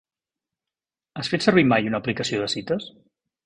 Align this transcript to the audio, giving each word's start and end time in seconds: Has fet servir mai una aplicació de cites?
Has 1.21 1.31
fet 1.35 1.47
servir 1.47 1.67
mai 1.75 1.93
una 1.93 2.03
aplicació 2.05 2.43
de 2.47 2.51
cites? 2.59 2.93